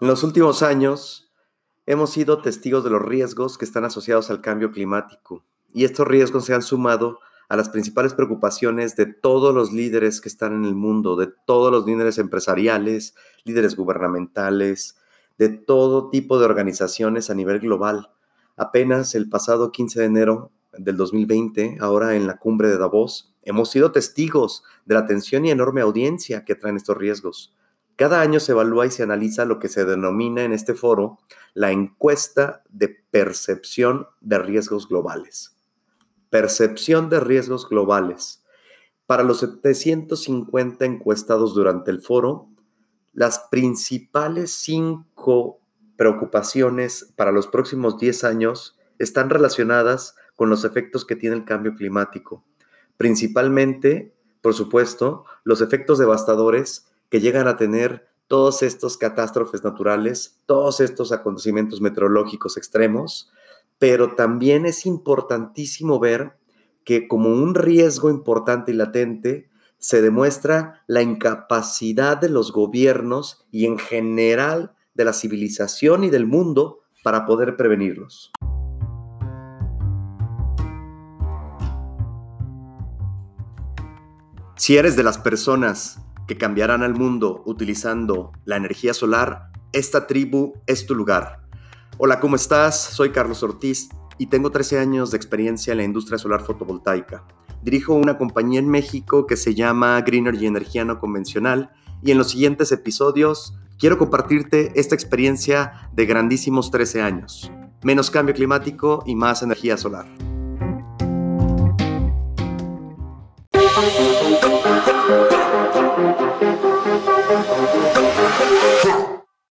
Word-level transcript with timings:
En 0.00 0.08
los 0.08 0.24
últimos 0.24 0.64
años 0.64 1.32
hemos 1.86 2.10
sido 2.10 2.42
testigos 2.42 2.82
de 2.82 2.90
los 2.90 3.00
riesgos 3.00 3.56
que 3.56 3.64
están 3.64 3.84
asociados 3.84 4.28
al 4.28 4.40
cambio 4.40 4.72
climático 4.72 5.44
y 5.72 5.84
estos 5.84 6.08
riesgos 6.08 6.46
se 6.46 6.52
han 6.52 6.62
sumado 6.62 7.20
a 7.48 7.56
las 7.56 7.68
principales 7.68 8.12
preocupaciones 8.12 8.96
de 8.96 9.06
todos 9.06 9.54
los 9.54 9.72
líderes 9.72 10.20
que 10.20 10.28
están 10.28 10.52
en 10.52 10.64
el 10.64 10.74
mundo, 10.74 11.14
de 11.14 11.28
todos 11.46 11.70
los 11.70 11.86
líderes 11.86 12.18
empresariales, 12.18 13.14
líderes 13.44 13.76
gubernamentales, 13.76 14.96
de 15.38 15.50
todo 15.50 16.10
tipo 16.10 16.40
de 16.40 16.46
organizaciones 16.46 17.30
a 17.30 17.34
nivel 17.34 17.60
global. 17.60 18.10
Apenas 18.56 19.14
el 19.14 19.28
pasado 19.28 19.70
15 19.70 20.00
de 20.00 20.06
enero 20.06 20.50
del 20.76 20.96
2020, 20.96 21.76
ahora 21.80 22.16
en 22.16 22.26
la 22.26 22.38
cumbre 22.38 22.66
de 22.66 22.78
Davos, 22.78 23.32
hemos 23.42 23.70
sido 23.70 23.92
testigos 23.92 24.64
de 24.86 24.94
la 24.94 25.00
atención 25.00 25.44
y 25.46 25.52
enorme 25.52 25.82
audiencia 25.82 26.44
que 26.44 26.56
traen 26.56 26.76
estos 26.76 26.96
riesgos. 26.96 27.54
Cada 27.96 28.20
año 28.20 28.40
se 28.40 28.52
evalúa 28.52 28.86
y 28.86 28.90
se 28.90 29.04
analiza 29.04 29.44
lo 29.44 29.58
que 29.58 29.68
se 29.68 29.84
denomina 29.84 30.42
en 30.42 30.52
este 30.52 30.74
foro 30.74 31.18
la 31.52 31.70
encuesta 31.70 32.62
de 32.68 32.88
percepción 32.88 34.08
de 34.20 34.38
riesgos 34.38 34.88
globales. 34.88 35.56
Percepción 36.30 37.08
de 37.08 37.20
riesgos 37.20 37.68
globales. 37.68 38.44
Para 39.06 39.22
los 39.22 39.40
750 39.40 40.84
encuestados 40.84 41.54
durante 41.54 41.92
el 41.92 42.00
foro, 42.00 42.48
las 43.12 43.46
principales 43.50 44.50
cinco 44.52 45.60
preocupaciones 45.96 47.12
para 47.14 47.30
los 47.30 47.46
próximos 47.46 47.98
10 47.98 48.24
años 48.24 48.76
están 48.98 49.30
relacionadas 49.30 50.16
con 50.34 50.50
los 50.50 50.64
efectos 50.64 51.04
que 51.04 51.14
tiene 51.14 51.36
el 51.36 51.44
cambio 51.44 51.74
climático. 51.76 52.44
Principalmente, 52.96 54.16
por 54.40 54.54
supuesto, 54.54 55.24
los 55.44 55.60
efectos 55.60 55.98
devastadores 55.98 56.88
que 57.14 57.20
llegan 57.20 57.46
a 57.46 57.56
tener 57.56 58.08
todos 58.26 58.64
estos 58.64 58.98
catástrofes 58.98 59.62
naturales, 59.62 60.40
todos 60.46 60.80
estos 60.80 61.12
acontecimientos 61.12 61.80
meteorológicos 61.80 62.56
extremos, 62.56 63.30
pero 63.78 64.16
también 64.16 64.66
es 64.66 64.84
importantísimo 64.84 66.00
ver 66.00 66.32
que 66.82 67.06
como 67.06 67.28
un 67.28 67.54
riesgo 67.54 68.10
importante 68.10 68.72
y 68.72 68.74
latente 68.74 69.48
se 69.78 70.02
demuestra 70.02 70.82
la 70.88 71.02
incapacidad 71.02 72.16
de 72.16 72.30
los 72.30 72.50
gobiernos 72.50 73.46
y 73.52 73.66
en 73.66 73.78
general 73.78 74.74
de 74.94 75.04
la 75.04 75.12
civilización 75.12 76.02
y 76.02 76.10
del 76.10 76.26
mundo 76.26 76.80
para 77.04 77.26
poder 77.26 77.56
prevenirlos. 77.56 78.32
Si 84.56 84.76
eres 84.76 84.96
de 84.96 85.04
las 85.04 85.18
personas 85.18 86.03
que 86.26 86.38
cambiarán 86.38 86.82
al 86.82 86.94
mundo 86.94 87.42
utilizando 87.46 88.32
la 88.44 88.56
energía 88.56 88.94
solar, 88.94 89.50
esta 89.72 90.06
tribu 90.06 90.54
es 90.66 90.86
tu 90.86 90.94
lugar. 90.94 91.40
Hola, 91.98 92.20
¿cómo 92.20 92.36
estás? 92.36 92.80
Soy 92.80 93.10
Carlos 93.10 93.42
Ortiz 93.42 93.88
y 94.18 94.26
tengo 94.26 94.50
13 94.50 94.78
años 94.78 95.10
de 95.10 95.16
experiencia 95.16 95.72
en 95.72 95.78
la 95.78 95.84
industria 95.84 96.18
solar 96.18 96.42
fotovoltaica. 96.42 97.24
Dirijo 97.62 97.94
una 97.94 98.18
compañía 98.18 98.58
en 98.58 98.68
México 98.68 99.26
que 99.26 99.36
se 99.36 99.54
llama 99.54 100.00
Greenergy 100.02 100.46
Energía 100.46 100.84
No 100.84 100.98
Convencional 100.98 101.70
y 102.02 102.10
en 102.10 102.18
los 102.18 102.30
siguientes 102.30 102.72
episodios 102.72 103.54
quiero 103.78 103.98
compartirte 103.98 104.72
esta 104.78 104.94
experiencia 104.94 105.88
de 105.92 106.06
grandísimos 106.06 106.70
13 106.70 107.02
años. 107.02 107.50
Menos 107.82 108.10
cambio 108.10 108.34
climático 108.34 109.02
y 109.06 109.14
más 109.14 109.42
energía 109.42 109.76
solar. 109.76 110.06